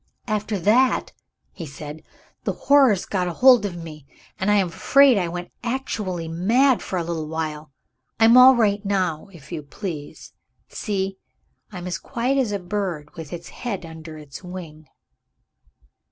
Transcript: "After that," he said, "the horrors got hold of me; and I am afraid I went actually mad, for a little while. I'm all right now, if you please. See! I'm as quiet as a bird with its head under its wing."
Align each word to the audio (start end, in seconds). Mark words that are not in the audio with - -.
"After 0.25 0.57
that," 0.57 1.11
he 1.51 1.67
said, 1.67 2.01
"the 2.43 2.53
horrors 2.53 3.05
got 3.05 3.27
hold 3.27 3.67
of 3.67 3.75
me; 3.77 4.07
and 4.39 4.49
I 4.49 4.55
am 4.55 4.69
afraid 4.69 5.15
I 5.15 5.27
went 5.27 5.51
actually 5.63 6.27
mad, 6.27 6.81
for 6.81 6.97
a 6.97 7.03
little 7.03 7.27
while. 7.27 7.71
I'm 8.19 8.35
all 8.35 8.55
right 8.55 8.83
now, 8.83 9.27
if 9.31 9.51
you 9.51 9.61
please. 9.61 10.33
See! 10.67 11.19
I'm 11.71 11.85
as 11.85 11.99
quiet 11.99 12.39
as 12.39 12.51
a 12.51 12.57
bird 12.57 13.11
with 13.13 13.31
its 13.31 13.49
head 13.49 13.85
under 13.85 14.17
its 14.17 14.43
wing." 14.43 14.87